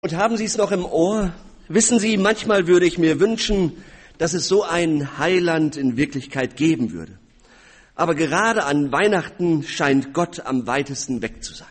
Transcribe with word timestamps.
Und 0.00 0.14
haben 0.14 0.36
Sie 0.36 0.44
es 0.44 0.56
noch 0.56 0.70
im 0.70 0.84
Ohr? 0.84 1.32
Wissen 1.66 1.98
Sie, 1.98 2.16
manchmal 2.18 2.68
würde 2.68 2.86
ich 2.86 2.98
mir 2.98 3.18
wünschen, 3.18 3.82
dass 4.16 4.32
es 4.32 4.46
so 4.46 4.62
ein 4.62 5.18
Heiland 5.18 5.76
in 5.76 5.96
Wirklichkeit 5.96 6.56
geben 6.56 6.92
würde. 6.92 7.18
Aber 7.96 8.14
gerade 8.14 8.62
an 8.62 8.92
Weihnachten 8.92 9.64
scheint 9.64 10.14
Gott 10.14 10.46
am 10.46 10.68
weitesten 10.68 11.20
weg 11.20 11.42
zu 11.42 11.52
sein. 11.52 11.66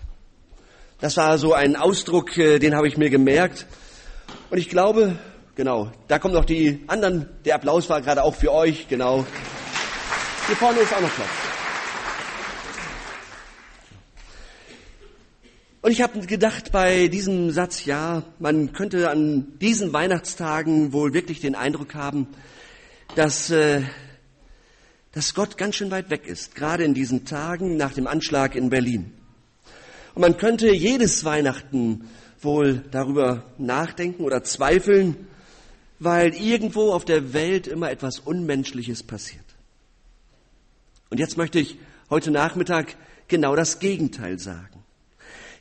Das 1.00 1.16
war 1.16 1.38
so 1.38 1.54
ein 1.54 1.78
Ausdruck, 1.78 2.38
äh, 2.38 2.60
den 2.60 2.76
habe 2.76 2.90
ich 2.90 2.98
mir 2.98 3.10
gemerkt. 3.10 3.66
Und 4.50 4.58
ich 4.58 4.68
glaube, 4.68 5.18
genau, 5.56 5.94
da 6.10 6.20
kommen 6.20 6.34
noch 6.34 6.44
die 6.44 6.84
anderen. 6.88 7.30
Der 7.46 7.56
Applaus 7.56 7.90
war 7.90 8.02
gerade 8.02 8.24
auch 8.24 8.36
für 8.36 8.52
euch, 8.52 8.90
genau. 8.90 9.26
Hier 10.48 10.56
vorne 10.58 10.80
ist 10.80 10.94
auch 10.94 11.00
noch 11.00 11.16
Platz. 11.16 11.47
Und 15.82 15.92
ich 15.92 16.02
habe 16.02 16.20
gedacht 16.26 16.72
bei 16.72 17.08
diesem 17.08 17.52
Satz, 17.52 17.86
ja, 17.86 18.24
man 18.40 18.74
könnte 18.74 19.10
an 19.10 19.60
diesen 19.60 19.94
Weihnachtstagen 19.94 20.92
wohl 20.92 21.14
wirklich 21.14 21.40
den 21.40 21.56
Eindruck 21.56 21.94
haben, 21.94 22.28
dass, 23.16 23.52
äh, 23.52 23.84
dass 25.12 25.36
Gott 25.36 25.58
ganz 25.58 25.76
schön 25.76 25.92
weit 25.92 26.10
weg 26.10 26.26
ist, 26.26 26.56
gerade 26.56 26.84
in 26.84 26.96
diesen 26.96 27.26
Tagen 27.26 27.78
nach 27.78 27.94
dem 27.94 28.08
Anschlag 28.08 28.56
in 28.56 28.70
Berlin. 28.70 29.14
Und 30.16 30.22
man 30.22 30.38
könnte 30.38 30.74
jedes 30.74 31.24
Weihnachten 31.26 32.10
wohl 32.42 32.84
darüber 32.90 33.44
nachdenken 33.60 34.24
oder 34.24 34.44
zweifeln, 34.44 35.28
weil 36.00 36.34
irgendwo 36.34 36.92
auf 36.92 37.06
der 37.06 37.34
Welt 37.34 37.68
immer 37.68 37.92
etwas 37.92 38.20
Unmenschliches 38.20 39.04
passiert. 39.04 39.46
Und 41.12 41.20
jetzt 41.20 41.38
möchte 41.38 41.60
ich 41.60 41.78
heute 42.10 42.32
Nachmittag 42.32 42.96
genau 43.28 43.56
das 43.56 43.78
Gegenteil 43.78 44.40
sagen. 44.40 44.77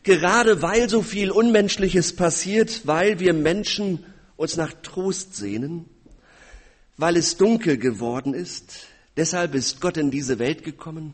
Gerade 0.06 0.62
weil 0.62 0.88
so 0.88 1.02
viel 1.02 1.32
Unmenschliches 1.32 2.14
passiert, 2.14 2.86
weil 2.86 3.18
wir 3.18 3.32
Menschen 3.32 4.04
uns 4.36 4.56
nach 4.56 4.72
Trost 4.72 5.34
sehnen, 5.34 5.86
weil 6.96 7.16
es 7.16 7.38
dunkel 7.38 7.76
geworden 7.76 8.32
ist, 8.32 8.86
deshalb 9.16 9.56
ist 9.56 9.80
Gott 9.80 9.96
in 9.96 10.12
diese 10.12 10.38
Welt 10.38 10.62
gekommen, 10.62 11.12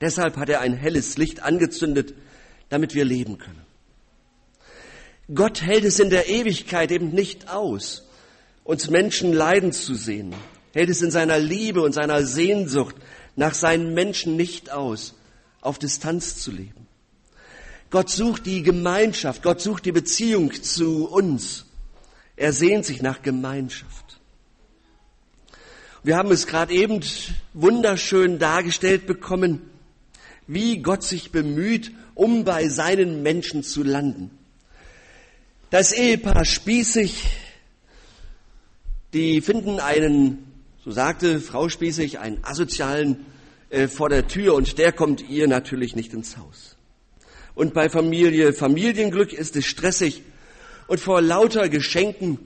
deshalb 0.00 0.38
hat 0.38 0.48
er 0.48 0.62
ein 0.62 0.72
helles 0.72 1.18
Licht 1.18 1.42
angezündet, 1.42 2.14
damit 2.70 2.94
wir 2.94 3.04
leben 3.04 3.36
können. 3.36 3.66
Gott 5.34 5.60
hält 5.60 5.84
es 5.84 6.00
in 6.00 6.08
der 6.08 6.30
Ewigkeit 6.30 6.90
eben 6.90 7.10
nicht 7.10 7.50
aus, 7.50 8.08
uns 8.64 8.88
Menschen 8.88 9.34
leiden 9.34 9.72
zu 9.72 9.94
sehen, 9.94 10.34
hält 10.72 10.88
es 10.88 11.02
in 11.02 11.10
seiner 11.10 11.38
Liebe 11.38 11.82
und 11.82 11.92
seiner 11.92 12.24
Sehnsucht 12.24 12.96
nach 13.36 13.52
seinen 13.52 13.92
Menschen 13.92 14.36
nicht 14.36 14.72
aus, 14.72 15.16
auf 15.60 15.78
Distanz 15.78 16.38
zu 16.38 16.50
leben. 16.50 16.84
Gott 17.94 18.10
sucht 18.10 18.46
die 18.46 18.64
Gemeinschaft, 18.64 19.44
Gott 19.44 19.60
sucht 19.60 19.84
die 19.84 19.92
Beziehung 19.92 20.52
zu 20.52 21.08
uns. 21.08 21.64
Er 22.34 22.52
sehnt 22.52 22.84
sich 22.84 23.02
nach 23.02 23.22
Gemeinschaft. 23.22 24.18
Wir 26.02 26.16
haben 26.16 26.32
es 26.32 26.48
gerade 26.48 26.74
eben 26.74 26.98
wunderschön 27.52 28.40
dargestellt 28.40 29.06
bekommen, 29.06 29.60
wie 30.48 30.82
Gott 30.82 31.04
sich 31.04 31.30
bemüht, 31.30 31.92
um 32.16 32.42
bei 32.42 32.68
seinen 32.68 33.22
Menschen 33.22 33.62
zu 33.62 33.84
landen. 33.84 34.32
Das 35.70 35.92
Ehepaar 35.92 36.44
Spießig, 36.44 37.28
die 39.12 39.40
finden 39.40 39.78
einen, 39.78 40.52
so 40.84 40.90
sagte 40.90 41.38
Frau 41.38 41.68
Spießig, 41.68 42.18
einen 42.18 42.42
asozialen 42.42 43.24
äh, 43.70 43.86
vor 43.86 44.08
der 44.08 44.26
Tür 44.26 44.56
und 44.56 44.78
der 44.78 44.90
kommt 44.90 45.30
ihr 45.30 45.46
natürlich 45.46 45.94
nicht 45.94 46.12
ins 46.12 46.36
Haus. 46.38 46.73
Und 47.54 47.74
bei 47.74 47.88
Familie 47.88 48.52
Familienglück 48.52 49.32
ist 49.32 49.56
es 49.56 49.64
stressig. 49.64 50.22
Und 50.86 51.00
vor 51.00 51.20
lauter 51.22 51.68
Geschenken 51.68 52.38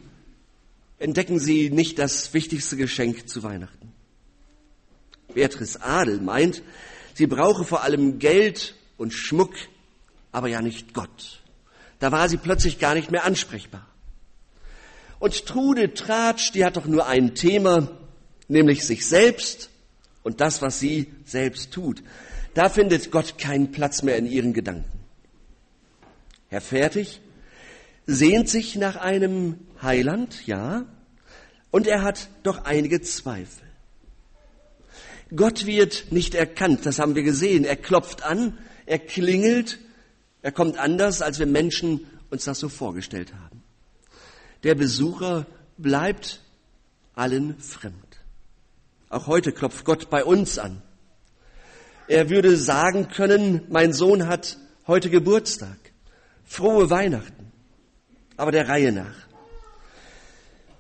entdecken 0.99 1.39
sie 1.39 1.71
nicht 1.71 1.99
das 1.99 2.35
wichtigste 2.35 2.77
Geschenk 2.77 3.29
zu 3.29 3.43
Weihnachten. 3.43 3.93
Beatrice 5.35 5.83
Adel 5.83 6.21
meint, 6.21 6.63
sie 7.15 7.27
brauche 7.27 7.65
vor 7.65 7.83
allem 7.83 8.19
Geld 8.19 8.75
und 8.97 9.13
Schmuck, 9.13 9.55
aber 10.33 10.49
ja 10.49 10.61
nicht 10.61 10.95
Gott. 10.95 11.41
Da 11.99 12.13
war 12.13 12.29
sie 12.29 12.37
plötzlich 12.37 12.79
gar 12.79 12.95
nicht 12.95 13.11
mehr 13.11 13.25
ansprechbar. 13.25 13.87
Und 15.19 15.47
Trude 15.47 15.95
Tratsch, 15.95 16.53
die 16.53 16.65
hat 16.65 16.77
doch 16.77 16.87
nur 16.87 17.07
ein 17.07 17.35
Thema, 17.35 17.91
nämlich 18.47 18.85
sich 18.87 19.07
selbst 19.07 19.71
und 20.23 20.41
das, 20.41 20.63
was 20.63 20.79
sie 20.79 21.13
selbst 21.25 21.73
tut. 21.73 22.03
Da 22.55 22.69
findet 22.69 23.11
Gott 23.11 23.39
keinen 23.39 23.73
Platz 23.73 24.03
mehr 24.03 24.17
in 24.17 24.27
ihren 24.27 24.53
Gedanken. 24.53 24.98
Herr 26.49 26.61
Fertig 26.61 27.21
sehnt 28.07 28.49
sich 28.49 28.77
nach 28.77 28.97
einem 28.97 29.59
Heiland, 29.83 30.47
ja, 30.47 30.87
und 31.71 31.87
er 31.87 32.03
hat 32.03 32.31
doch 32.43 32.65
einige 32.65 33.03
Zweifel. 33.03 33.69
Gott 35.37 35.67
wird 35.67 36.11
nicht 36.11 36.35
erkannt, 36.35 36.87
das 36.87 36.99
haben 36.99 37.15
wir 37.15 37.23
gesehen. 37.23 37.65
Er 37.65 37.77
klopft 37.77 38.23
an, 38.23 38.57
er 38.87 38.99
klingelt, 38.99 39.79
er 40.41 40.53
kommt 40.53 40.79
anders, 40.79 41.21
als 41.21 41.39
wir 41.39 41.47
Menschen 41.47 42.07
uns 42.31 42.45
das 42.45 42.59
so 42.59 42.71
vorgestellt 42.71 43.35
haben. 43.35 43.63
Der 44.63 44.75
Besucher 44.75 45.47
bleibt 45.77 46.41
allen 47.15 47.59
fremd. 47.59 47.95
Auch 49.11 49.27
heute 49.27 49.53
klopft 49.53 49.85
Gott 49.85 50.09
bei 50.09 50.25
uns 50.25 50.59
an. 50.59 50.81
Er 52.07 52.31
würde 52.31 52.57
sagen 52.57 53.09
können, 53.09 53.63
mein 53.69 53.93
Sohn 53.93 54.29
hat 54.29 54.57
heute 54.87 55.11
Geburtstag 55.11 55.77
frohe 56.49 56.91
Weihnachten, 56.91 57.53
aber 58.37 58.51
der 58.51 58.69
Reihe 58.69 58.91
nach. 58.91 59.29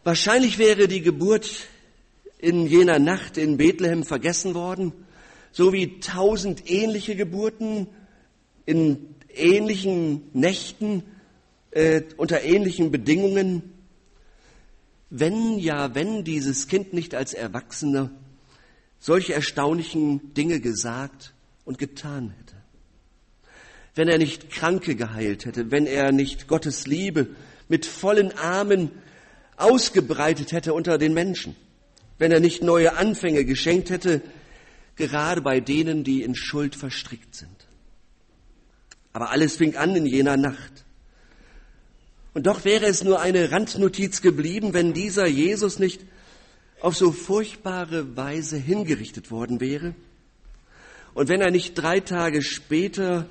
Wahrscheinlich 0.02 0.58
wäre 0.58 0.88
die 0.88 1.02
Geburt 1.02 1.66
in 2.38 2.66
jener 2.66 2.98
Nacht 2.98 3.36
in 3.36 3.58
Bethlehem 3.58 4.04
vergessen 4.04 4.54
worden, 4.54 4.92
so 5.52 5.72
wie 5.72 6.00
tausend 6.00 6.70
ähnliche 6.70 7.14
Geburten 7.14 7.86
in 8.64 9.14
ähnlichen 9.34 10.22
Nächten, 10.32 11.02
äh, 11.70 12.02
unter 12.16 12.42
ähnlichen 12.42 12.90
Bedingungen. 12.90 13.62
Wenn 15.10 15.58
ja, 15.58 15.94
wenn 15.94 16.24
dieses 16.24 16.68
Kind 16.68 16.92
nicht 16.92 17.14
als 17.14 17.34
Erwachsener 17.34 18.10
solche 18.98 19.34
erstaunlichen 19.34 20.34
Dinge 20.34 20.60
gesagt 20.60 21.34
und 21.64 21.78
getan 21.78 22.30
hätte 22.30 22.57
wenn 23.94 24.08
er 24.08 24.18
nicht 24.18 24.50
Kranke 24.50 24.94
geheilt 24.94 25.44
hätte, 25.44 25.70
wenn 25.70 25.86
er 25.86 26.12
nicht 26.12 26.48
Gottes 26.48 26.86
Liebe 26.86 27.28
mit 27.68 27.86
vollen 27.86 28.36
Armen 28.36 28.90
ausgebreitet 29.56 30.52
hätte 30.52 30.72
unter 30.72 30.98
den 30.98 31.14
Menschen, 31.14 31.56
wenn 32.18 32.32
er 32.32 32.40
nicht 32.40 32.62
neue 32.62 32.96
Anfänge 32.96 33.44
geschenkt 33.44 33.90
hätte, 33.90 34.22
gerade 34.96 35.42
bei 35.42 35.60
denen, 35.60 36.04
die 36.04 36.22
in 36.22 36.34
Schuld 36.34 36.74
verstrickt 36.74 37.34
sind. 37.34 37.66
Aber 39.12 39.30
alles 39.30 39.56
fing 39.56 39.76
an 39.76 39.96
in 39.96 40.06
jener 40.06 40.36
Nacht. 40.36 40.84
Und 42.34 42.46
doch 42.46 42.64
wäre 42.64 42.86
es 42.86 43.02
nur 43.02 43.20
eine 43.20 43.50
Randnotiz 43.50 44.22
geblieben, 44.22 44.74
wenn 44.74 44.92
dieser 44.92 45.26
Jesus 45.26 45.78
nicht 45.78 46.02
auf 46.80 46.96
so 46.96 47.10
furchtbare 47.10 48.16
Weise 48.16 48.56
hingerichtet 48.56 49.30
worden 49.30 49.60
wäre 49.60 49.94
und 51.14 51.28
wenn 51.28 51.40
er 51.40 51.50
nicht 51.50 51.74
drei 51.74 51.98
Tage 51.98 52.42
später 52.42 53.26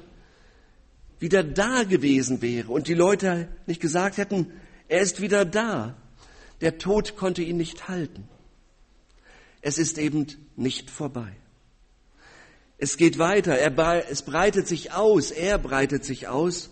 wieder 1.19 1.43
da 1.43 1.83
gewesen 1.83 2.41
wäre 2.41 2.71
und 2.71 2.87
die 2.87 2.93
Leute 2.93 3.47
nicht 3.65 3.81
gesagt 3.81 4.17
hätten, 4.17 4.51
er 4.87 5.01
ist 5.01 5.21
wieder 5.21 5.45
da. 5.45 5.95
Der 6.61 6.77
Tod 6.77 7.15
konnte 7.15 7.41
ihn 7.41 7.57
nicht 7.57 7.87
halten. 7.87 8.27
Es 9.61 9.77
ist 9.77 9.97
eben 9.97 10.27
nicht 10.55 10.89
vorbei. 10.89 11.35
Es 12.77 12.97
geht 12.97 13.17
weiter, 13.17 13.57
er, 13.57 14.09
es 14.09 14.21
breitet 14.21 14.67
sich 14.67 14.91
aus, 14.91 15.31
er 15.31 15.57
breitet 15.57 16.05
sich 16.05 16.27
aus. 16.27 16.69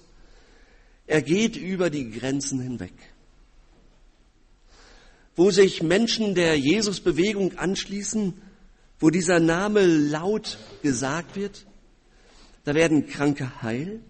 Er 1.07 1.21
geht 1.21 1.55
über 1.55 1.89
die 1.89 2.11
Grenzen 2.11 2.61
hinweg. 2.61 2.93
Wo 5.35 5.51
sich 5.51 5.83
Menschen 5.83 6.35
der 6.35 6.57
Jesusbewegung 6.57 7.57
anschließen, 7.57 8.39
wo 8.99 9.09
dieser 9.09 9.39
Name 9.39 9.85
laut 9.85 10.57
gesagt 10.81 11.35
wird, 11.35 11.65
da 12.63 12.73
werden 12.73 13.07
Kranke 13.07 13.61
heil, 13.61 14.01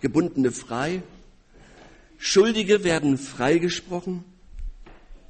Gebundene 0.00 0.50
frei, 0.50 1.02
Schuldige 2.18 2.84
werden 2.84 3.18
freigesprochen, 3.18 4.24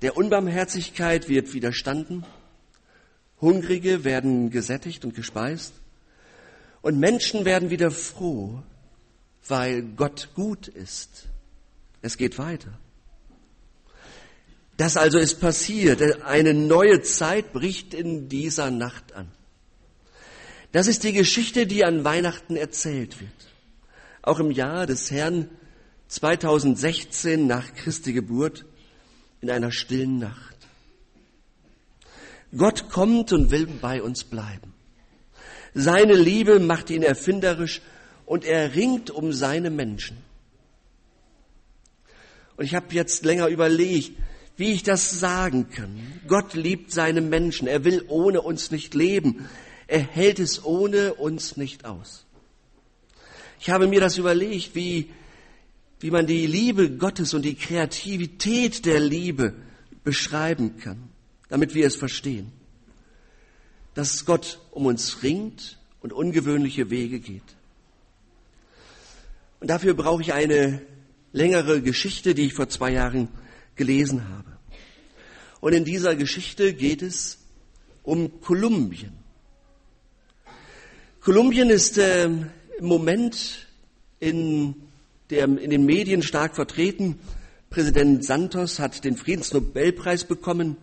der 0.02 0.17
Unbarmherzigkeit 0.17 1.28
wird 1.28 1.52
widerstanden, 1.52 2.25
Hungrige 3.40 4.05
werden 4.05 4.50
gesättigt 4.50 5.05
und 5.05 5.14
gespeist 5.14 5.72
und 6.82 6.99
Menschen 6.99 7.44
werden 7.44 7.70
wieder 7.70 7.90
froh, 7.90 8.62
weil 9.46 9.82
Gott 9.82 10.31
gut 10.34 10.69
ist. 10.69 11.26
Es 12.02 12.17
geht 12.17 12.38
weiter. 12.38 12.78
Das 14.76 14.96
also 14.96 15.19
ist 15.19 15.40
passiert. 15.40 16.22
Eine 16.25 16.55
neue 16.55 17.02
Zeit 17.02 17.52
bricht 17.52 17.93
in 17.93 18.28
dieser 18.28 18.70
Nacht 18.70 19.12
an. 19.12 19.31
Das 20.72 20.87
ist 20.87 21.05
die 21.05 21.12
Geschichte, 21.12 21.67
die 21.67 21.84
an 21.84 22.05
Weihnachten 22.05 22.56
erzählt 22.56 23.20
wird. 23.20 23.50
Auch 24.22 24.38
im 24.38 24.50
Jahr 24.50 24.87
des 24.87 25.11
Herrn 25.11 25.49
2016 26.08 27.46
nach 27.46 27.75
Christi 27.75 28.12
Geburt 28.12 28.64
in 29.40 29.50
einer 29.50 29.72
stillen 29.72 30.19
Nacht. 30.19 30.56
Gott 32.56 32.90
kommt 32.90 33.32
und 33.32 33.50
will 33.50 33.67
bei 33.67 34.02
uns 34.02 34.25
bleiben. 34.25 34.75
Seine 35.72 36.14
Liebe 36.14 36.58
macht 36.58 36.90
ihn 36.90 37.02
erfinderisch 37.02 37.81
und 38.26 38.44
er 38.44 38.75
ringt 38.75 39.11
um 39.11 39.32
seine 39.32 39.70
Menschen. 39.70 40.17
Und 42.56 42.64
ich 42.64 42.75
habe 42.75 42.87
jetzt 42.90 43.25
länger 43.25 43.46
überlegt, 43.46 44.12
wie 44.56 44.72
ich 44.72 44.82
das 44.82 45.19
sagen 45.19 45.70
kann. 45.70 46.20
Gott 46.28 46.55
liebt 46.55 46.93
seine 46.93 47.22
Menschen. 47.22 47.67
Er 47.67 47.84
will 47.84 48.05
ohne 48.08 48.43
uns 48.43 48.70
nicht 48.70 48.94
leben. 48.94 49.49
Er 49.87 50.00
hält 50.00 50.38
es 50.38 50.64
ohne 50.64 51.14
uns 51.14 51.56
nicht 51.56 51.87
aus. 51.87 52.26
Ich 53.60 53.68
habe 53.68 53.86
mir 53.86 54.00
das 54.00 54.16
überlegt, 54.16 54.74
wie, 54.74 55.10
wie 56.00 56.10
man 56.10 56.26
die 56.26 56.46
Liebe 56.46 56.90
Gottes 56.90 57.34
und 57.34 57.42
die 57.42 57.54
Kreativität 57.54 58.86
der 58.86 59.00
Liebe 59.00 59.54
beschreiben 60.02 60.78
kann, 60.78 61.10
damit 61.50 61.74
wir 61.74 61.86
es 61.86 61.94
verstehen. 61.94 62.52
Dass 63.92 64.24
Gott 64.24 64.60
um 64.70 64.86
uns 64.86 65.22
ringt 65.22 65.78
und 66.00 66.14
ungewöhnliche 66.14 66.88
Wege 66.88 67.20
geht. 67.20 67.42
Und 69.60 69.68
dafür 69.68 69.92
brauche 69.92 70.22
ich 70.22 70.32
eine 70.32 70.80
längere 71.32 71.82
Geschichte, 71.82 72.34
die 72.34 72.46
ich 72.46 72.54
vor 72.54 72.70
zwei 72.70 72.92
Jahren 72.92 73.28
gelesen 73.76 74.26
habe. 74.30 74.56
Und 75.60 75.74
in 75.74 75.84
dieser 75.84 76.16
Geschichte 76.16 76.72
geht 76.72 77.02
es 77.02 77.36
um 78.04 78.40
Kolumbien. 78.40 79.12
Kolumbien 81.20 81.68
ist 81.68 81.98
äh, 81.98 82.30
im 82.81 82.87
Moment 82.87 83.67
in, 84.21 84.75
der, 85.29 85.44
in 85.44 85.71
den 85.71 85.85
Medien 85.85 86.23
stark 86.23 86.55
vertreten. 86.55 87.19
Präsident 87.69 88.25
Santos 88.25 88.79
hat 88.79 89.05
den 89.05 89.17
Friedensnobelpreis 89.17 90.25
bekommen. 90.25 90.77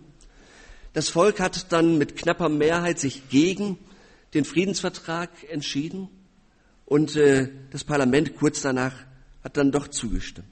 Das 0.94 1.10
Volk 1.10 1.40
hat 1.40 1.72
dann 1.72 1.98
mit 1.98 2.16
knapper 2.16 2.50
Mehrheit 2.50 3.00
sich 3.00 3.30
gegen 3.30 3.80
den 4.36 4.46
Friedensvertrag 4.46 5.30
entschieden 5.50 6.08
und 6.86 7.16
äh, 7.16 7.50
das 7.72 7.84
Parlament 7.84 8.36
kurz 8.36 8.62
danach 8.62 8.94
hat 9.44 9.58
dann 9.58 9.72
doch 9.72 9.88
zugestimmt. 9.88 10.48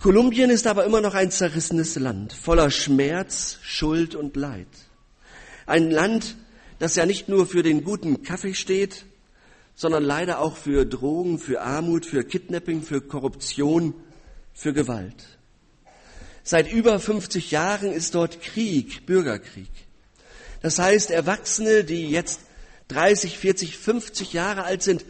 Kolumbien 0.00 0.48
ist 0.48 0.66
aber 0.66 0.86
immer 0.86 1.02
noch 1.02 1.14
ein 1.14 1.30
zerrissenes 1.30 1.96
Land, 1.96 2.32
voller 2.32 2.70
Schmerz, 2.70 3.58
Schuld 3.60 4.14
und 4.14 4.34
Leid. 4.34 4.68
Ein 5.66 5.90
Land, 5.90 6.36
das 6.78 6.96
ja 6.96 7.04
nicht 7.04 7.28
nur 7.28 7.46
für 7.46 7.62
den 7.62 7.84
guten 7.84 8.22
Kaffee 8.22 8.54
steht, 8.54 9.04
sondern 9.74 10.02
leider 10.02 10.40
auch 10.40 10.56
für 10.56 10.84
Drogen, 10.84 11.38
für 11.38 11.62
Armut, 11.62 12.06
für 12.06 12.24
Kidnapping, 12.24 12.82
für 12.82 13.00
Korruption, 13.00 13.94
für 14.52 14.72
Gewalt. 14.72 15.38
Seit 16.42 16.72
über 16.72 16.98
50 16.98 17.50
Jahren 17.50 17.92
ist 17.92 18.14
dort 18.14 18.40
Krieg, 18.40 19.06
Bürgerkrieg. 19.06 19.70
Das 20.62 20.78
heißt, 20.78 21.10
Erwachsene, 21.10 21.84
die 21.84 22.10
jetzt 22.10 22.40
30, 22.88 23.38
40, 23.38 23.76
50 23.76 24.32
Jahre 24.32 24.64
alt 24.64 24.82
sind, 24.82 25.04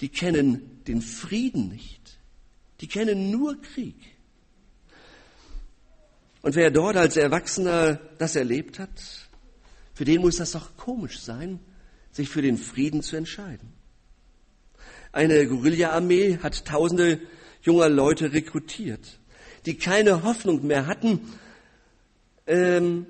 die 0.00 0.08
kennen 0.08 0.82
den 0.86 1.00
Frieden 1.00 1.68
nicht. 1.68 2.18
Die 2.80 2.86
kennen 2.86 3.30
nur 3.30 3.60
Krieg. 3.62 3.96
Und 6.42 6.54
wer 6.54 6.70
dort 6.70 6.96
als 6.96 7.16
Erwachsener 7.16 7.98
das 8.18 8.36
erlebt 8.36 8.78
hat, 8.78 8.90
für 9.94 10.04
den 10.04 10.20
muss 10.20 10.36
das 10.36 10.52
doch 10.52 10.76
komisch 10.76 11.18
sein, 11.18 11.58
sich 12.16 12.28
für 12.30 12.42
den 12.42 12.58
Frieden 12.58 13.02
zu 13.02 13.16
entscheiden. 13.16 13.72
Eine 15.12 15.46
Guerilla-Armee 15.46 16.38
hat 16.42 16.64
tausende 16.64 17.20
junger 17.62 17.90
Leute 17.90 18.32
rekrutiert, 18.32 19.20
die 19.66 19.76
keine 19.76 20.22
Hoffnung 20.22 20.66
mehr 20.66 20.86
hatten. 20.86 21.20
Ähm, 22.46 23.06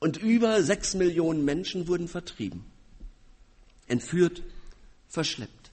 und 0.00 0.20
über 0.22 0.62
sechs 0.62 0.94
Millionen 0.94 1.44
Menschen 1.44 1.86
wurden 1.88 2.08
vertrieben, 2.08 2.64
entführt, 3.86 4.42
verschleppt. 5.08 5.70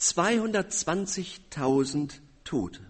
220.000 0.00 2.14
Tote. 2.44 2.80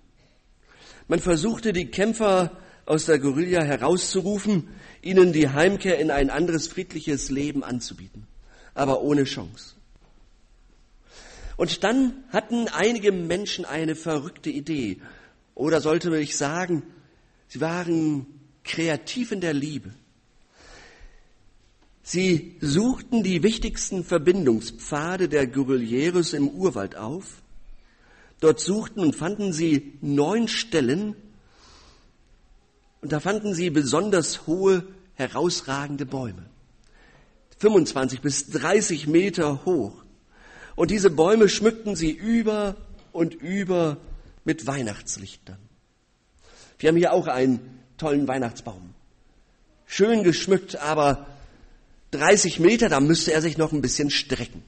Man 1.06 1.18
versuchte, 1.18 1.74
die 1.74 1.86
Kämpfer 1.86 2.56
aus 2.90 3.06
der 3.06 3.20
Guerilla 3.20 3.62
herauszurufen, 3.62 4.66
ihnen 5.00 5.32
die 5.32 5.48
Heimkehr 5.48 6.00
in 6.00 6.10
ein 6.10 6.28
anderes 6.28 6.66
friedliches 6.66 7.30
Leben 7.30 7.62
anzubieten, 7.62 8.26
aber 8.74 9.02
ohne 9.02 9.22
Chance. 9.22 9.76
Und 11.56 11.84
dann 11.84 12.24
hatten 12.30 12.66
einige 12.66 13.12
Menschen 13.12 13.64
eine 13.64 13.94
verrückte 13.94 14.50
Idee, 14.50 15.00
oder 15.54 15.80
sollte 15.80 16.18
ich 16.18 16.36
sagen, 16.36 16.82
sie 17.46 17.60
waren 17.60 18.26
kreativ 18.64 19.30
in 19.30 19.40
der 19.40 19.54
Liebe. 19.54 19.94
Sie 22.02 22.56
suchten 22.60 23.22
die 23.22 23.44
wichtigsten 23.44 24.02
Verbindungspfade 24.02 25.28
der 25.28 25.46
Guerilleros 25.46 26.32
im 26.32 26.48
Urwald 26.48 26.96
auf. 26.96 27.40
Dort 28.40 28.58
suchten 28.58 28.98
und 28.98 29.14
fanden 29.14 29.52
sie 29.52 29.92
neun 30.00 30.48
Stellen 30.48 31.14
und 33.00 33.12
da 33.12 33.20
fanden 33.20 33.54
sie 33.54 33.70
besonders 33.70 34.46
hohe, 34.46 34.84
herausragende 35.14 36.06
Bäume. 36.06 36.46
25 37.58 38.20
bis 38.20 38.48
30 38.48 39.06
Meter 39.06 39.64
hoch. 39.64 40.02
Und 40.76 40.90
diese 40.90 41.10
Bäume 41.10 41.48
schmückten 41.48 41.96
sie 41.96 42.10
über 42.10 42.76
und 43.12 43.34
über 43.34 43.98
mit 44.44 44.66
Weihnachtslichtern. 44.66 45.58
Wir 46.78 46.88
haben 46.88 46.96
hier 46.96 47.12
auch 47.12 47.26
einen 47.26 47.80
tollen 47.98 48.26
Weihnachtsbaum. 48.26 48.94
Schön 49.86 50.22
geschmückt, 50.22 50.76
aber 50.76 51.26
30 52.12 52.60
Meter, 52.60 52.88
da 52.88 53.00
müsste 53.00 53.32
er 53.32 53.42
sich 53.42 53.58
noch 53.58 53.72
ein 53.72 53.82
bisschen 53.82 54.10
strecken. 54.10 54.62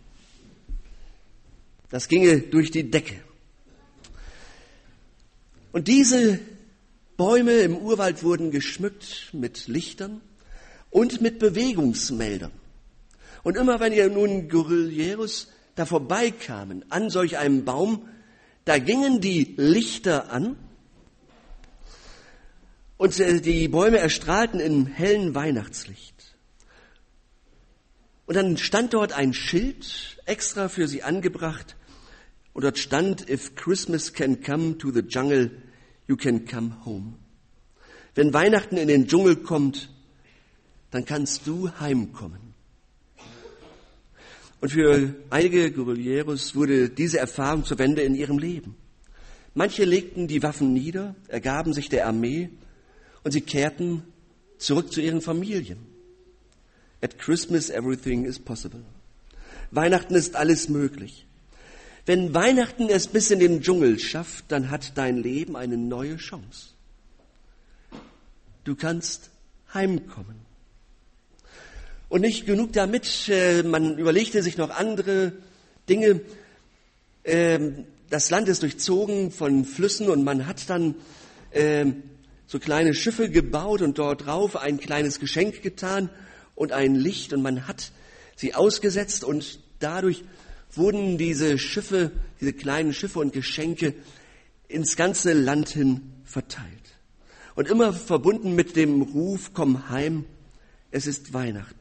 Das 1.89 2.09
ginge 2.09 2.41
durch 2.41 2.71
die 2.71 2.91
Decke. 2.91 3.17
Und 5.73 5.89
diese 5.89 6.39
Bäume 7.25 7.53
im 7.61 7.77
Urwald 7.77 8.25
wurden 8.25 8.51
geschmückt 8.51 9.29
mit 9.33 9.69
Lichtern 9.69 10.21
und 10.91 11.21
mit 11.21 11.39
Bewegungsmeldern. 11.39 12.51
Und 13.45 13.57
immer 13.57 13.79
wenn 13.79 13.93
ihr 13.93 14.11
nun 14.11 14.49
Guerilleros 14.49 15.47
da 15.77 15.87
vorbeikamen 15.87 16.85
an 16.91 17.11
solch 17.11 17.39
einem 17.39 17.65
Baum, 17.65 18.09
da 18.65 18.79
gingen 18.79 19.21
die 19.21 19.55
Lichter 19.57 20.33
an 20.33 20.57
und 22.97 23.17
die 23.21 23.69
Bäume 23.69 23.99
erstrahlten 23.99 24.59
in 24.59 24.87
hellen 24.87 25.37
Weihnachtslicht. 25.37 26.35
Und 28.27 28.35
dann 28.35 28.57
stand 28.57 28.95
dort 28.95 29.13
ein 29.13 29.33
Schild 29.33 30.21
extra 30.25 30.69
für 30.69 30.89
sie 30.89 31.05
angebracht 31.05 31.77
und 32.53 32.65
dort 32.65 32.79
stand, 32.79 33.31
if 33.31 33.55
Christmas 33.55 34.13
can 34.13 34.43
come 34.43 34.77
to 34.77 34.91
the 34.91 35.03
jungle, 35.09 35.53
you 36.13 36.17
can 36.17 36.45
come 36.45 36.75
home. 36.85 37.15
Wenn 38.15 38.35
Weihnachten 38.35 38.77
in 38.77 38.89
den 38.89 39.09
Dschungel 39.09 39.37
kommt, 39.37 39.89
dann 40.91 41.07
kannst 41.07 41.47
du 41.47 41.71
heimkommen. 41.81 42.53
Und 44.61 44.69
für 44.69 45.15
einige 45.31 45.73
Guerilleros 45.73 46.55
wurde 46.55 46.91
diese 46.91 47.19
Erfahrung 47.19 47.65
zur 47.65 47.79
Wende 47.79 48.03
in 48.03 48.15
ihrem 48.15 48.39
Leben. 48.39 48.77
Manche 49.55 49.85
legten 49.85 50.29
die 50.29 50.43
Waffen 50.43 50.75
nieder, 50.75 51.17
ergaben 51.29 51.73
sich 51.73 51.89
der 51.89 52.07
Armee 52.07 52.51
und 53.25 53.33
sie 53.33 53.41
kehrten 53.41 54.03
zurück 54.59 54.93
zu 54.93 55.01
ihren 55.01 55.23
Familien. 55.23 55.79
At 57.01 57.19
Christmas 57.19 57.71
everything 57.71 58.27
is 58.27 58.39
possible. 58.39 58.85
Weihnachten 59.71 60.15
ist 60.15 60.37
alles 60.37 60.69
möglich. 60.69 61.27
Wenn 62.05 62.35
Weihnachten 62.35 62.89
es 62.89 63.07
bis 63.07 63.31
in 63.31 63.39
den 63.39 63.63
Dschungel 63.63 63.99
schafft, 63.99 64.47
dann 64.49 64.71
hat 64.71 64.97
dein 64.97 65.19
Leben 65.19 65.57
eine 65.57 65.77
neue 65.77 66.17
Chance. 66.17 66.71
Du 68.65 68.75
kannst 68.75 69.31
heimkommen. 69.73 70.37
Und 72.09 72.23
nicht 72.23 72.45
genug 72.45 72.73
damit, 72.73 73.29
äh, 73.29 73.63
man 73.63 73.99
überlegte 73.99 74.43
sich 74.43 74.57
noch 74.57 74.71
andere 74.71 75.33
Dinge. 75.89 76.21
Ähm, 77.25 77.87
das 78.11 78.31
Land 78.31 78.49
ist 78.49 78.63
durchzogen 78.63 79.31
von 79.31 79.65
Flüssen 79.65 80.11
und 80.11 80.25
man 80.25 80.47
hat 80.47 80.69
dann 80.69 80.97
ähm, 81.53 82.03
so 82.47 82.59
kleine 82.59 82.95
Schiffe 82.95 83.31
gebaut 83.31 83.81
und 83.81 83.97
dort 83.99 84.27
drauf 84.27 84.57
ein 84.57 84.79
kleines 84.79 85.21
Geschenk 85.21 85.63
getan 85.63 86.11
und 86.55 86.73
ein 86.73 86.97
Licht 86.97 87.33
und 87.33 87.43
man 87.43 87.67
hat 87.67 87.93
sie 88.37 88.55
ausgesetzt 88.55 89.25
und 89.25 89.61
dadurch 89.79 90.25
wurden 90.75 91.19
diese 91.19 91.59
Schiffe, 91.59 92.13
diese 92.41 92.53
kleinen 92.53 92.93
Schiffe 92.93 93.19
und 93.19 93.33
Geschenke 93.33 93.95
ins 94.69 94.97
ganze 94.97 95.33
Land 95.33 95.69
hin 95.71 96.13
verteilt. 96.25 96.69
Und 97.55 97.69
immer 97.69 97.93
verbunden 97.93 98.55
mit 98.55 98.77
dem 98.77 99.03
Ruf, 99.03 99.51
komm 99.53 99.91
heim, 99.91 100.25
es 100.91 101.07
ist 101.07 101.35
Weihnachten. 101.35 101.79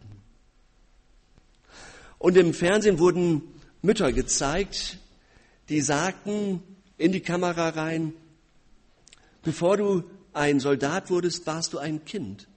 Und 2.17 2.38
im 2.38 2.53
Fernsehen 2.53 3.00
wurden 3.00 3.41
Mütter 3.81 4.12
gezeigt, 4.12 4.98
die 5.69 5.81
sagten 5.81 6.62
in 6.98 7.12
die 7.12 7.21
Kamera 7.21 7.69
rein, 7.69 8.13
bevor 9.43 9.77
du 9.77 10.03
ein 10.33 10.60
Soldat 10.60 11.10
wurdest, 11.10 11.48
warst 11.48 11.74
du 11.74 11.79
ein 11.79 12.05
Kind, 12.05 12.48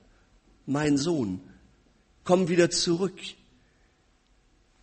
mein 0.66 0.96
Sohn. 0.98 1.40
Komm 2.24 2.48
wieder 2.48 2.70
zurück. 2.70 3.18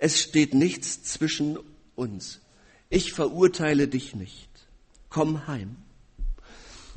Es 0.03 0.20
steht 0.20 0.55
nichts 0.55 1.03
zwischen 1.03 1.60
uns. 1.96 2.39
Ich 2.89 3.13
verurteile 3.13 3.88
dich 3.88 4.15
nicht. 4.15 4.50
Komm 5.12 5.46
heim. 5.46 5.75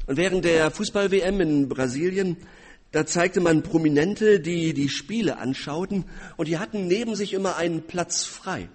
Und 0.06 0.16
während 0.16 0.46
der 0.46 0.70
Fußball-WM 0.70 1.38
in 1.42 1.68
Brasilien, 1.68 2.38
da 2.92 3.04
zeigte 3.04 3.40
man 3.40 3.62
Prominente, 3.62 4.40
die 4.40 4.72
die 4.72 4.88
Spiele 4.88 5.36
anschauten 5.36 6.06
und 6.38 6.48
die 6.48 6.56
hatten 6.56 6.86
neben 6.86 7.14
sich 7.14 7.34
immer 7.34 7.56
einen 7.56 7.82
Platz 7.82 8.24
frei. 8.24 8.70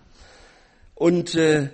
Und 0.94 1.34
äh, 1.34 1.72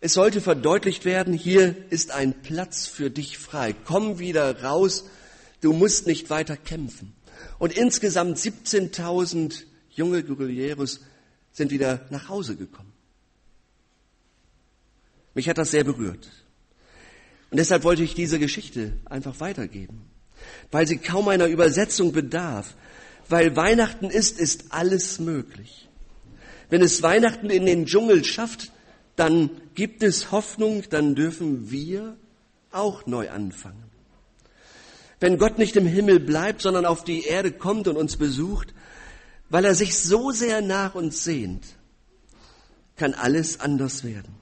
es 0.00 0.14
sollte 0.14 0.40
verdeutlicht 0.40 1.04
werden, 1.04 1.32
hier 1.32 1.76
ist 1.90 2.10
ein 2.10 2.42
Platz 2.42 2.88
für 2.88 3.08
dich 3.08 3.38
frei. 3.38 3.72
Komm 3.84 4.18
wieder 4.18 4.64
raus, 4.64 5.04
du 5.60 5.72
musst 5.72 6.08
nicht 6.08 6.28
weiter 6.28 6.56
kämpfen. 6.56 7.12
Und 7.60 7.72
insgesamt 7.72 8.36
17.000 8.36 9.62
junge 9.90 10.24
Guerilleros 10.24 11.02
sind 11.58 11.70
wieder 11.70 12.06
nach 12.08 12.30
Hause 12.30 12.56
gekommen. 12.56 12.92
Mich 15.34 15.48
hat 15.48 15.58
das 15.58 15.70
sehr 15.70 15.84
berührt. 15.84 16.28
Und 17.50 17.58
deshalb 17.58 17.84
wollte 17.84 18.02
ich 18.02 18.14
diese 18.14 18.38
Geschichte 18.38 18.94
einfach 19.04 19.40
weitergeben, 19.40 20.10
weil 20.70 20.86
sie 20.86 20.98
kaum 20.98 21.28
einer 21.28 21.46
Übersetzung 21.46 22.12
bedarf, 22.12 22.74
weil 23.28 23.54
Weihnachten 23.56 24.06
ist, 24.06 24.38
ist 24.38 24.72
alles 24.72 25.18
möglich. 25.18 25.88
Wenn 26.70 26.82
es 26.82 27.02
Weihnachten 27.02 27.50
in 27.50 27.66
den 27.66 27.86
Dschungel 27.86 28.24
schafft, 28.24 28.72
dann 29.16 29.50
gibt 29.74 30.02
es 30.02 30.30
Hoffnung, 30.30 30.84
dann 30.90 31.14
dürfen 31.14 31.70
wir 31.70 32.16
auch 32.70 33.06
neu 33.06 33.30
anfangen. 33.30 33.84
Wenn 35.20 35.38
Gott 35.38 35.58
nicht 35.58 35.76
im 35.76 35.86
Himmel 35.86 36.20
bleibt, 36.20 36.62
sondern 36.62 36.86
auf 36.86 37.02
die 37.02 37.24
Erde 37.24 37.50
kommt 37.50 37.88
und 37.88 37.96
uns 37.96 38.16
besucht, 38.16 38.74
weil 39.50 39.64
er 39.64 39.74
sich 39.74 39.98
so 39.98 40.30
sehr 40.30 40.60
nach 40.60 40.94
uns 40.94 41.24
sehnt, 41.24 41.64
kann 42.96 43.14
alles 43.14 43.60
anders 43.60 44.04
werden. 44.04 44.34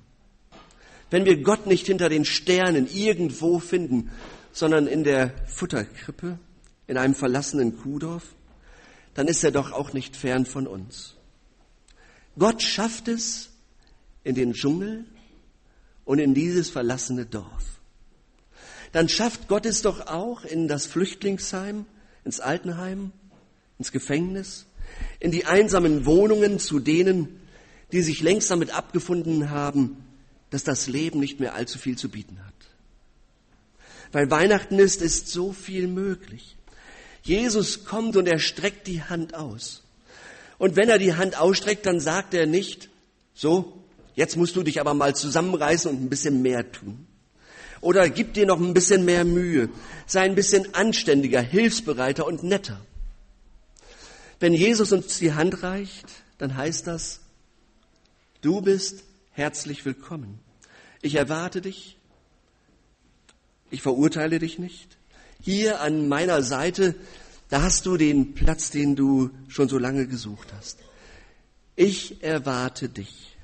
Wenn 1.11 1.25
wir 1.25 1.43
Gott 1.43 1.67
nicht 1.67 1.87
hinter 1.87 2.09
den 2.09 2.25
Sternen 2.25 2.89
irgendwo 2.93 3.59
finden, 3.59 4.11
sondern 4.53 4.87
in 4.87 5.05
der 5.05 5.33
Futterkrippe, 5.47 6.39
in 6.87 6.97
einem 6.97 7.15
verlassenen 7.15 7.77
Kuhdorf, 7.77 8.35
dann 9.15 9.29
ist 9.29 9.45
er 9.45 9.51
doch 9.51 9.73
auch 9.73 9.93
nicht 9.93 10.17
fern 10.17 10.47
von 10.47 10.67
uns. 10.67 11.15
Gott 12.39 12.63
schafft 12.63 13.09
es 13.09 13.51
in 14.25 14.35
den 14.35 14.53
Dschungel 14.53 15.05
und 16.05 16.19
in 16.19 16.35
dieses 16.35 16.69
verlassene 16.69 17.25
Dorf. 17.25 17.81
Dann 18.93 19.09
schafft 19.09 19.49
Gott 19.49 19.67
es 19.67 19.83
doch 19.83 20.07
auch 20.07 20.45
in 20.45 20.69
das 20.69 20.87
Flüchtlingsheim, 20.87 21.87
ins 22.25 22.41
Altenheim, 22.41 23.13
ins 23.79 23.93
Gefängnis, 23.93 24.67
in 25.21 25.31
die 25.31 25.47
einsamen 25.47 26.07
Wohnungen 26.07 26.59
zu 26.59 26.79
denen, 26.79 27.41
die 27.93 28.03
sich 28.03 28.23
längst 28.23 28.51
damit 28.51 28.75
abgefunden 28.75 29.51
haben, 29.51 30.05
dass 30.51 30.65
das 30.65 30.87
Leben 30.87 31.21
nicht 31.21 31.41
mehr 31.41 31.55
allzu 31.55 31.79
viel 31.79 31.97
zu 31.97 32.09
bieten 32.09 32.39
hat. 32.45 32.55
Weil 34.13 34.31
Weihnachten 34.31 34.79
ist, 34.79 35.03
ist 35.03 35.29
so 35.29 35.53
viel 35.53 35.89
möglich. 35.89 36.57
Jesus 37.23 37.85
kommt 37.85 38.17
und 38.17 38.29
er 38.29 38.39
streckt 38.39 38.87
die 38.87 39.03
Hand 39.03 39.35
aus. 39.35 39.83
Und 40.59 40.77
wenn 40.77 40.89
er 40.89 40.99
die 40.99 41.15
Hand 41.15 41.39
ausstreckt, 41.39 41.85
dann 41.87 42.01
sagt 42.01 42.33
er 42.35 42.47
nicht, 42.47 42.89
so, 43.35 43.83
jetzt 44.15 44.37
musst 44.37 44.57
du 44.57 44.63
dich 44.63 44.81
aber 44.81 44.95
mal 44.95 45.15
zusammenreißen 45.15 45.91
und 45.91 46.03
ein 46.03 46.09
bisschen 46.09 46.41
mehr 46.41 46.71
tun. 46.73 47.07
Oder 47.81 48.09
gib 48.09 48.35
dir 48.35 48.47
noch 48.47 48.59
ein 48.59 48.73
bisschen 48.73 49.05
mehr 49.05 49.25
Mühe. 49.25 49.69
Sei 50.07 50.23
ein 50.23 50.35
bisschen 50.35 50.75
anständiger, 50.75 51.41
hilfsbereiter 51.41 52.27
und 52.27 52.43
netter. 52.43 52.81
Wenn 54.39 54.53
Jesus 54.53 54.93
uns 54.93 55.19
die 55.19 55.33
Hand 55.33 55.63
reicht, 55.63 56.07
dann 56.39 56.57
heißt 56.57 56.87
das, 56.87 57.21
du 58.43 58.61
bist 58.61 59.05
herzlich 59.33 59.85
willkommen. 59.85 60.39
Ich 61.03 61.15
erwarte 61.15 61.61
dich. 61.61 61.97
Ich 63.71 63.83
verurteile 63.83 64.39
dich 64.39 64.59
nicht. 64.59 64.97
Hier 65.41 65.81
an 65.81 66.09
meiner 66.09 66.43
Seite 66.43 66.95
da 67.49 67.63
hast 67.63 67.87
du 67.87 67.97
den 67.97 68.35
Platz, 68.35 68.71
den 68.71 68.97
du 68.97 69.31
schon 69.49 69.69
so 69.69 69.79
lange 69.79 70.07
gesucht 70.07 70.53
hast. 70.53 70.79
Ich 71.77 72.23
erwarte 72.23 72.89
dich. 72.89 73.37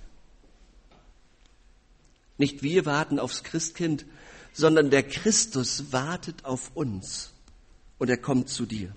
Nicht 2.37 2.63
wir 2.63 2.85
warten 2.85 3.19
aufs 3.19 3.45
Christkind, 3.45 4.05
sondern 4.53 4.91
der 4.91 5.05
Christus 5.05 5.93
wartet 5.93 6.45
auf 6.45 6.73
uns 6.75 7.33
und 7.99 8.11
er 8.11 8.17
kommt 8.17 8.49
zu 8.49 8.67
dir. 8.67 8.95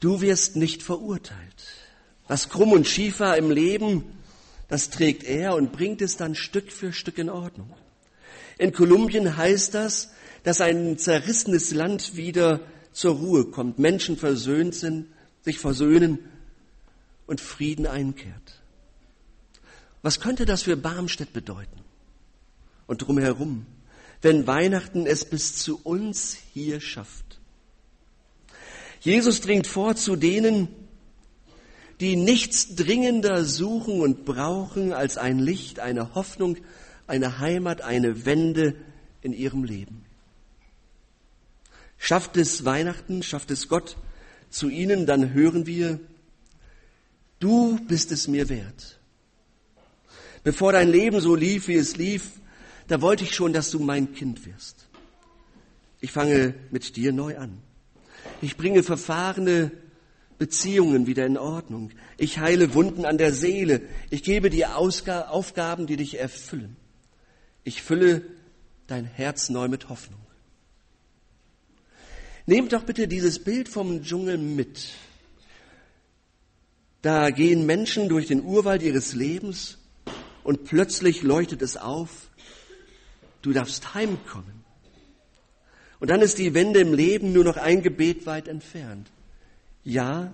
Du 0.00 0.20
wirst 0.20 0.56
nicht 0.56 0.82
verurteilt. 0.82 1.64
Was 2.28 2.48
krumm 2.48 2.72
und 2.72 2.86
schief 2.86 3.20
war 3.20 3.36
im 3.36 3.50
Leben, 3.50 4.04
das 4.68 4.90
trägt 4.90 5.24
er 5.24 5.54
und 5.54 5.72
bringt 5.72 6.02
es 6.02 6.16
dann 6.16 6.34
Stück 6.34 6.70
für 6.70 6.92
Stück 6.92 7.18
in 7.18 7.30
Ordnung. 7.30 7.74
In 8.58 8.72
Kolumbien 8.72 9.36
heißt 9.36 9.74
das, 9.74 10.10
dass 10.44 10.60
ein 10.60 10.98
zerrissenes 10.98 11.72
Land 11.72 12.16
wieder 12.16 12.60
zur 12.92 13.14
Ruhe 13.14 13.46
kommt, 13.46 13.78
Menschen 13.78 14.16
versöhnt 14.16 14.74
sind, 14.74 15.06
sich 15.42 15.58
versöhnen 15.58 16.18
und 17.26 17.40
Frieden 17.40 17.86
einkehrt. 17.86 18.62
Was 20.02 20.20
könnte 20.20 20.46
das 20.46 20.62
für 20.62 20.76
Barmstedt 20.76 21.32
bedeuten? 21.32 21.80
Und 22.86 23.02
drumherum, 23.02 23.66
wenn 24.22 24.46
Weihnachten 24.46 25.06
es 25.06 25.24
bis 25.24 25.56
zu 25.56 25.80
uns 25.82 26.36
hier 26.52 26.80
schafft. 26.80 27.37
Jesus 29.00 29.40
dringt 29.40 29.66
vor 29.66 29.96
zu 29.96 30.16
denen, 30.16 30.68
die 32.00 32.16
nichts 32.16 32.74
dringender 32.76 33.44
suchen 33.44 34.00
und 34.00 34.24
brauchen 34.24 34.92
als 34.92 35.18
ein 35.18 35.38
Licht, 35.38 35.80
eine 35.80 36.14
Hoffnung, 36.14 36.56
eine 37.06 37.40
Heimat, 37.40 37.82
eine 37.82 38.24
Wende 38.24 38.76
in 39.22 39.32
ihrem 39.32 39.64
Leben. 39.64 40.04
Schafft 41.96 42.36
es 42.36 42.64
Weihnachten, 42.64 43.22
schafft 43.22 43.50
es 43.50 43.68
Gott 43.68 43.96
zu 44.50 44.68
ihnen, 44.68 45.06
dann 45.06 45.32
hören 45.32 45.66
wir, 45.66 45.98
du 47.40 47.78
bist 47.86 48.12
es 48.12 48.28
mir 48.28 48.48
wert. 48.48 49.00
Bevor 50.44 50.72
dein 50.72 50.88
Leben 50.88 51.20
so 51.20 51.34
lief, 51.34 51.66
wie 51.66 51.74
es 51.74 51.96
lief, 51.96 52.30
da 52.86 53.02
wollte 53.02 53.24
ich 53.24 53.34
schon, 53.34 53.52
dass 53.52 53.70
du 53.70 53.80
mein 53.80 54.14
Kind 54.14 54.46
wirst. 54.46 54.86
Ich 56.00 56.12
fange 56.12 56.54
mit 56.70 56.96
dir 56.96 57.12
neu 57.12 57.36
an. 57.36 57.60
Ich 58.40 58.56
bringe 58.56 58.82
verfahrene 58.82 59.72
Beziehungen 60.38 61.06
wieder 61.06 61.26
in 61.26 61.36
Ordnung. 61.36 61.90
Ich 62.16 62.38
heile 62.38 62.74
Wunden 62.74 63.04
an 63.04 63.18
der 63.18 63.32
Seele. 63.32 63.82
Ich 64.10 64.22
gebe 64.22 64.50
dir 64.50 64.76
Aufgaben, 64.76 65.86
die 65.86 65.96
dich 65.96 66.18
erfüllen. 66.18 66.76
Ich 67.64 67.82
fülle 67.82 68.22
dein 68.86 69.04
Herz 69.04 69.50
neu 69.50 69.68
mit 69.68 69.88
Hoffnung. 69.88 70.20
Nehmt 72.46 72.72
doch 72.72 72.84
bitte 72.84 73.08
dieses 73.08 73.42
Bild 73.44 73.68
vom 73.68 74.02
Dschungel 74.02 74.38
mit. 74.38 74.88
Da 77.02 77.30
gehen 77.30 77.66
Menschen 77.66 78.08
durch 78.08 78.26
den 78.26 78.42
Urwald 78.42 78.82
ihres 78.82 79.14
Lebens 79.14 79.78
und 80.44 80.64
plötzlich 80.64 81.22
leuchtet 81.22 81.62
es 81.62 81.76
auf, 81.76 82.30
du 83.42 83.52
darfst 83.52 83.94
heimkommen. 83.94 84.57
Und 86.00 86.10
dann 86.10 86.20
ist 86.20 86.38
die 86.38 86.54
Wende 86.54 86.80
im 86.80 86.94
Leben 86.94 87.32
nur 87.32 87.44
noch 87.44 87.56
ein 87.56 87.82
Gebet 87.82 88.26
weit 88.26 88.48
entfernt. 88.48 89.10
Ja, 89.84 90.32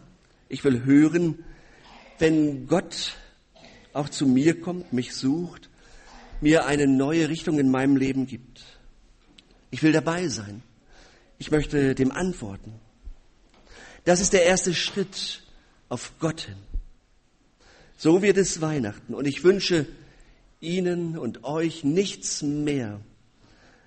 ich 0.49 0.62
will 0.64 0.85
hören, 0.85 1.44
wenn 2.18 2.66
Gott 2.66 3.16
auch 3.92 4.09
zu 4.09 4.26
mir 4.26 4.61
kommt, 4.61 4.92
mich 4.92 5.14
sucht, 5.14 5.71
mir 6.40 6.66
eine 6.66 6.87
neue 6.87 7.28
Richtung 7.28 7.59
in 7.59 7.71
meinem 7.71 7.97
Leben 7.97 8.26
gibt. 8.26 8.62
Ich 9.71 9.83
will 9.83 9.92
dabei 9.92 10.28
sein. 10.28 10.62
Ich 11.38 11.50
möchte 11.50 11.94
dem 11.94 12.12
antworten. 12.12 12.75
Das 14.04 14.21
ist 14.21 14.33
der 14.33 14.44
erste 14.44 14.75
Schritt 14.75 15.42
auf 15.88 16.12
Gott 16.18 16.42
hin. 16.42 16.56
So 17.97 18.23
wird 18.23 18.37
es 18.37 18.61
Weihnachten. 18.61 19.14
Und 19.14 19.26
ich 19.26 19.44
wünsche 19.44 19.87
Ihnen 20.61 21.16
und 21.16 21.44
euch 21.44 21.85
nichts 21.85 22.42
mehr 22.42 23.00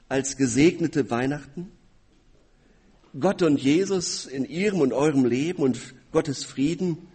als 0.09 0.37
gesegnete 0.37 1.09
Weihnachten. 1.09 1.71
Gott 3.19 3.41
und 3.41 3.61
Jesus 3.61 4.25
in 4.25 4.45
Ihrem 4.45 4.81
und 4.81 4.93
eurem 4.93 5.25
Leben 5.25 5.63
und 5.63 5.95
Gottes 6.11 6.43
Frieden 6.43 7.07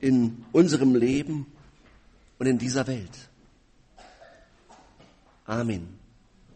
in 0.00 0.44
unserem 0.52 0.94
Leben 0.94 1.46
und 2.38 2.46
in 2.46 2.58
dieser 2.58 2.86
Welt. 2.86 3.30
Amen. 5.44 6.05